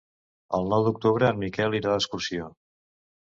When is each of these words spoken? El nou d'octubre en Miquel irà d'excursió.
El 0.59 0.63
nou 0.69 0.85
d'octubre 0.87 1.29
en 1.33 1.37
Miquel 1.43 1.77
irà 1.81 1.91
d'excursió. 1.93 2.47